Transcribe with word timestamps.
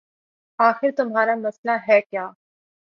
آخر 0.59 0.89
تمہارا 0.97 1.35
مسئلہ 1.37 1.77
ہے 1.87 2.01
کیا 2.01 2.25